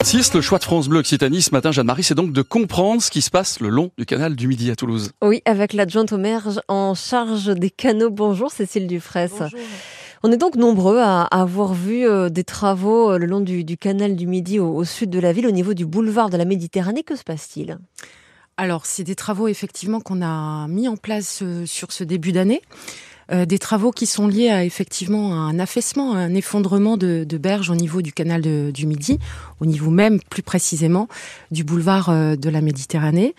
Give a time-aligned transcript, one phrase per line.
[0.00, 3.20] le choix de France Bleu Occitanie ce matin, Jeanne-Marie, c'est donc de comprendre ce qui
[3.20, 5.10] se passe le long du canal du Midi à Toulouse.
[5.22, 8.08] Oui, avec l'adjointe au maire en charge des canaux.
[8.08, 9.30] Bonjour Cécile Dufresne.
[9.36, 9.58] Bonjour.
[10.22, 14.14] On est donc nombreux à avoir vu euh, des travaux euh, le long du, canal
[14.14, 17.02] du Midi au, sud de la ville, au niveau du boulevard de la Méditerranée.
[17.02, 17.78] Que se passe-t-il?
[18.56, 22.62] Alors, c'est des travaux effectivement qu'on a mis en place euh, sur ce début d'année.
[23.30, 27.74] Des travaux qui sont liés à effectivement un affaissement, un effondrement de, de berges au
[27.74, 29.18] niveau du canal du Midi,
[29.60, 31.08] au niveau même plus précisément
[31.50, 33.34] du boulevard de la Méditerranée.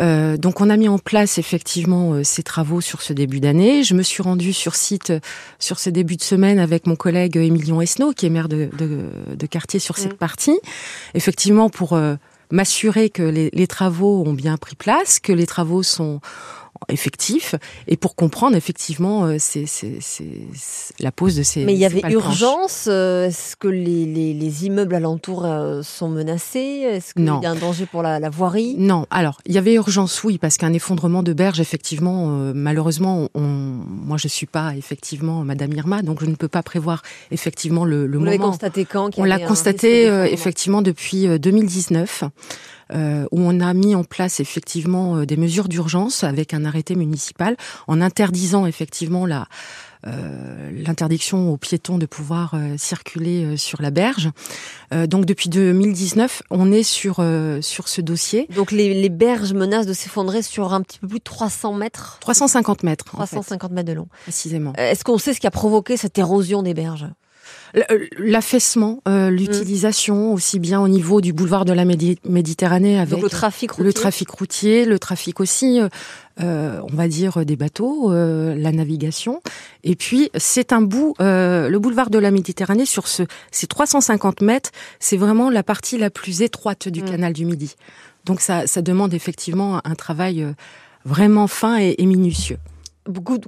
[0.00, 3.82] Euh, donc on a mis en place effectivement euh, ces travaux sur ce début d'année.
[3.82, 5.20] Je me suis rendue sur site euh,
[5.58, 9.46] sur ce début de semaine avec mon collègue Émilion Esnault, qui est maire de, de,
[9.46, 10.18] quartier sur cette mm.
[10.18, 10.60] partie,
[11.14, 11.98] effectivement pour
[12.50, 16.20] m'assurer que les, les, travaux ont bien pris place, que les travaux sont
[16.88, 17.54] effectif
[17.86, 19.64] et pour comprendre effectivement euh, c'est
[21.00, 21.64] la pose de ces.
[21.64, 22.86] Mais il y avait urgence.
[22.88, 26.58] Euh, est-ce que les, les, les, immeubles alentours euh, sont menacés?
[26.58, 28.76] Est-ce qu'il y a un danger pour la, la, voirie?
[28.78, 29.06] Non.
[29.10, 34.16] Alors il y avait urgence, oui, parce qu'un effondrement de berge, effectivement, malheureusement, on, moi
[34.16, 38.18] je suis pas effectivement Madame Irma, donc je ne peux pas prévoir effectivement le, le
[38.18, 38.50] Vous moment.
[38.50, 42.24] constaté quand On l'a constaté effectivement depuis 2019.
[42.94, 46.94] Euh, où on a mis en place effectivement euh, des mesures d'urgence avec un arrêté
[46.94, 47.54] municipal
[47.86, 49.46] en interdisant effectivement la
[50.06, 54.30] euh, l'interdiction aux piétons de pouvoir circuler sur la berge.
[54.92, 57.16] donc depuis 2019, on est sur
[57.60, 58.46] sur ce dossier.
[58.54, 62.18] Donc les, les berges menacent de s'effondrer sur un petit peu plus de 300 mètres.
[62.20, 63.04] 350 mètres.
[63.06, 64.08] 350 mètres de long.
[64.22, 64.72] Précisément.
[64.74, 67.06] Est-ce qu'on sait ce qui a provoqué cette érosion des berges?
[67.06, 67.27] euh,
[68.18, 73.72] l'affaissement, euh, l'utilisation aussi bien au niveau du boulevard de la Méditerranée avec le trafic
[73.72, 75.80] routier, le trafic routier, le trafic aussi,
[76.40, 79.42] euh, on va dire des bateaux, la navigation.
[79.84, 84.70] Et puis c'est un bout, le boulevard de la Méditerranée sur ce, ces 350 mètres,
[85.00, 87.04] c'est vraiment la partie la plus étroite du mm.
[87.04, 87.74] canal du Midi.
[88.24, 90.46] Donc ça, ça demande effectivement un travail
[91.04, 92.58] vraiment fin et minutieux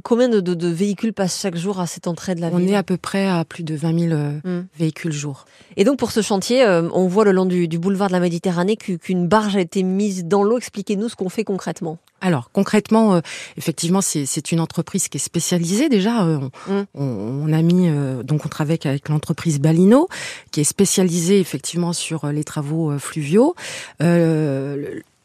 [0.02, 2.82] combien de, véhicules passent chaque jour à cette entrée de la ville On est à
[2.82, 4.66] peu près à plus de 20 000 euh, hmm.
[4.78, 5.44] véhicules jour.
[5.76, 8.76] Et donc pour ce chantier, euh, on voit le long du, boulevard de la Méditerranée
[8.76, 10.58] qu'une barge a été mise dans l'eau.
[10.58, 11.98] Expliquez-nous ce qu'on fait concrètement.
[12.20, 13.20] Alors concrètement, euh,
[13.56, 16.24] effectivement, c'est une entreprise qui est spécialisée déjà.
[16.24, 16.84] Hmm.
[16.94, 17.88] on, a mis
[18.24, 20.08] donc on travaille avec l'entreprise Balino,
[20.50, 23.54] qui est spécialisée effectivement sur les travaux fluviaux.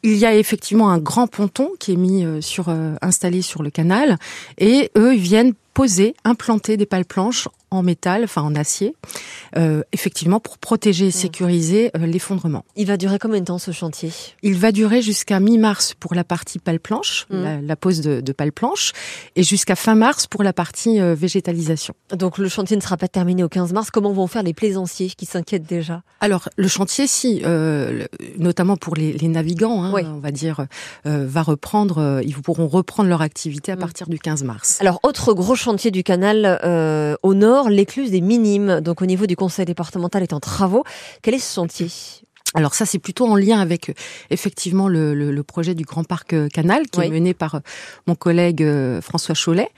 [0.08, 3.64] Il y a effectivement un grand ponton qui est mis euh, sur euh, installé sur
[3.64, 4.20] le canal
[4.60, 8.96] et eux ils viennent poser, implanter des pales planches en métal, enfin en acier,
[9.58, 11.12] euh, effectivement pour protéger et mmh.
[11.12, 12.64] sécuriser euh, l'effondrement.
[12.78, 14.12] Il va durer combien de temps ce chantier?
[14.42, 17.66] Il va durer jusqu'à mi-mars pour la partie pale planche, mmh.
[17.66, 18.94] la, pose de, de pale planche,
[19.36, 21.94] et jusqu'à fin mars pour la partie euh, végétalisation.
[22.12, 23.92] Donc le chantier ne sera pas terminé au 15 mars.
[23.92, 26.04] Comment vont faire les plaisanciers qui s'inquiètent déjà?
[26.22, 27.44] Alors le chantier, si,
[28.38, 30.66] notamment pour les, les navigants, hein, on va dire,
[31.04, 32.22] va reprendre.
[32.24, 33.80] ils pourront reprendre leur activité à mmh.
[33.80, 34.78] partir du 15 mars.
[34.80, 39.26] Alors autre gros chantier du canal euh, au nord, l'écluse des Minimes, donc au niveau
[39.26, 40.84] du conseil départemental est en travaux.
[41.24, 41.88] Quel est ce chantier?
[42.54, 43.92] Alors ça, c'est plutôt en lien avec
[44.30, 47.60] effectivement le, projet du Grand Parc euh, Canal qui est mené par euh,
[48.06, 48.64] mon collègue
[49.02, 49.70] François Cholet.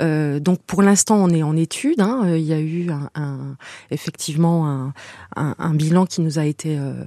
[0.00, 2.00] donc pour l'instant, on est en étude.
[2.00, 2.22] Hein.
[2.34, 3.56] Il y a eu un,
[3.92, 4.92] effectivement
[5.36, 7.04] un, bilan qui nous a été euh,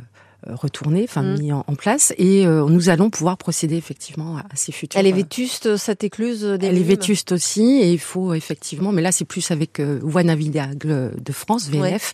[0.47, 1.39] retourné, enfin mm.
[1.39, 4.99] mis en, place, et euh, nous allons pouvoir procéder effectivement à, ces futurs.
[4.99, 9.01] Elle est vétuste cette écluse des Elle est vétuste aussi, et il faut effectivement, mais
[9.01, 12.11] là c'est plus avec euh, Navigable de France VNF.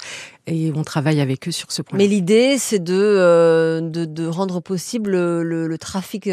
[0.48, 1.98] Et on travaille avec eux sur ce point.
[1.98, 6.30] Mais l'idée, c'est de, de, de rendre possible le, le trafic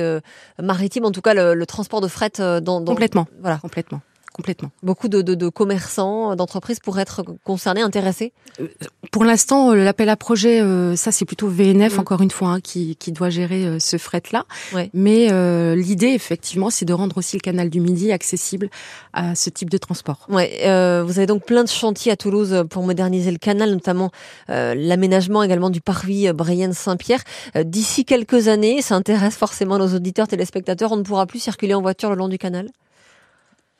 [0.62, 2.84] maritime, en tout cas le, le transport de fret dans, dans...
[2.84, 3.26] complètement.
[3.40, 4.02] Voilà, complètement
[4.32, 4.70] complètement.
[4.82, 8.68] Beaucoup de, de, de commerçants, d'entreprises pourraient être concernés, intéressés euh,
[9.10, 12.00] Pour l'instant, euh, l'appel à projet, euh, ça c'est plutôt VNF, mm.
[12.00, 14.46] encore une fois, hein, qui, qui, doit gérer ce fret-là.
[14.94, 15.28] Mais
[15.76, 18.70] l'idée, effectivement, c'est de rendre aussi le canal du Midi accessible
[19.12, 20.26] à ce type de transport.
[20.28, 20.60] Ouais,
[21.02, 24.10] vous avez donc plein de chantiers à Toulouse pour moderniser le canal, notamment
[24.48, 27.22] l'aménagement également du parvis Brienne-Saint-Pierre.
[27.64, 31.82] D'ici quelques années, ça intéresse forcément nos auditeurs, téléspectateurs, on ne pourra plus circuler en
[31.82, 32.68] voiture le long du canal?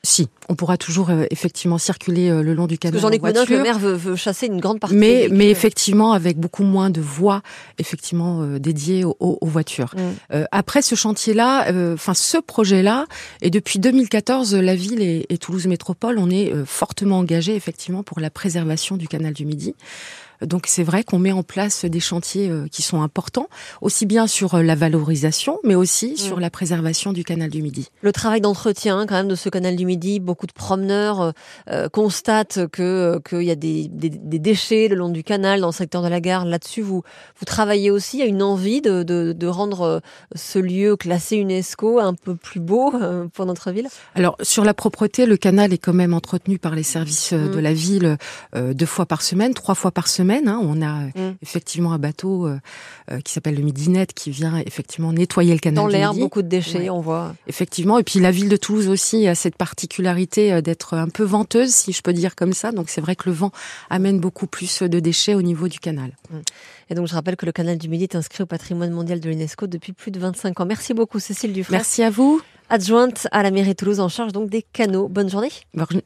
[0.05, 2.99] Si, on pourra toujours euh, effectivement circuler euh, le long du canal.
[2.99, 4.95] Parce que j'en ai que le maire veut, chasser une grande partie.
[4.95, 7.41] Mais, mais effectivement, avec beaucoup moins de voies
[7.79, 9.93] effectivement euh, dédiées aux, voitures.
[9.95, 10.45] Mm.
[10.51, 13.05] après ce chantier-là, enfin ce projet-là,
[13.41, 18.29] et depuis 2014, la ville et, Toulouse Métropole, on est fortement engagés effectivement pour la
[18.29, 19.75] préservation du canal du Midi.
[20.45, 23.47] Donc c'est vrai qu'on met en place des chantiers qui sont importants,
[23.81, 26.17] aussi bien sur la valorisation, mais aussi mm.
[26.17, 27.89] sur la préservation du canal du Midi.
[28.01, 31.33] Le travail d'entretien quand même de ce canal du Midi, beaucoup de promeneurs
[31.91, 35.73] constatent que qu'il y a des, des, des, déchets le long du canal, dans le
[35.73, 36.45] secteur de la gare.
[36.45, 37.03] Là-dessus, vous
[37.39, 38.17] vous travaillez aussi.
[38.17, 40.01] Il y a une envie de, de, de rendre
[40.35, 42.93] ce lieu classé UNESCO un peu plus beau
[43.33, 43.87] pour notre ville?
[44.15, 47.59] Alors sur la propreté, le canal est quand même entretenu par les services de mm.
[47.59, 48.17] la ville
[48.55, 50.32] deux fois par semaine, trois fois par semaine.
[50.45, 50.59] Hein.
[50.61, 51.35] On a mm.
[51.41, 52.49] effectivement un bateau
[53.23, 55.75] qui s'appelle le Midinet qui vient effectivement nettoyer le canal.
[55.75, 57.35] Dans l'air, beaucoup de déchets, on voit.
[57.47, 61.71] Effectivement, et puis la ville de Toulouse aussi a cette particularité d'être un peu venteuse,
[61.71, 62.71] si je peux dire comme ça.
[62.71, 63.51] Donc c'est vrai que le vent
[63.89, 66.11] amène beaucoup plus de déchets au niveau du canal.
[66.29, 66.37] Mm.
[66.89, 69.29] Et donc je rappelle que le canal du Midi est inscrit au patrimoine mondial de
[69.29, 70.65] l'UNESCO depuis plus de 25 ans.
[70.65, 71.77] Merci beaucoup Cécile Dufresne.
[71.77, 75.07] Merci à vous adjointe à la mairie de Toulouse en charge donc des canaux.
[75.07, 75.51] Bonne journée.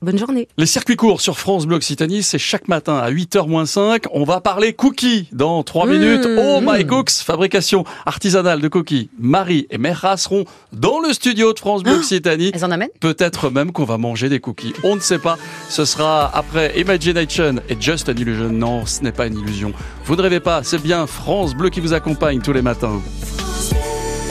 [0.01, 0.47] Bonne journée.
[0.57, 4.05] Les circuits courts sur France Bleu Occitanie, c'est chaque matin à 8h moins 5.
[4.11, 5.89] On va parler cookies dans 3 mmh.
[5.89, 6.27] minutes.
[6.37, 9.09] Oh my cooks, fabrication artisanale de cookies.
[9.19, 12.51] Marie et Mère seront dans le studio de France Bleu ah, Occitanie.
[12.53, 14.73] Elles en amènent Peut-être même qu'on va manger des cookies.
[14.83, 15.37] On ne sait pas.
[15.69, 18.49] Ce sera après Imagination et Just an Illusion.
[18.49, 19.73] Non, ce n'est pas une illusion.
[20.05, 23.01] Vous ne rêvez pas, c'est bien France Bleu qui vous accompagne tous les matins.